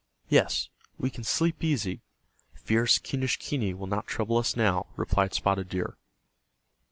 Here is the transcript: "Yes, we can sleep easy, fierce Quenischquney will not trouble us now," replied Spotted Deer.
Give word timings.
"Yes, 0.29 0.69
we 0.97 1.11
can 1.11 1.23
sleep 1.23 1.63
easy, 1.63 2.01
fierce 2.55 2.97
Quenischquney 2.97 3.75
will 3.75 3.85
not 3.85 4.07
trouble 4.07 4.37
us 4.37 4.55
now," 4.55 4.87
replied 4.95 5.35
Spotted 5.35 5.69
Deer. 5.69 5.95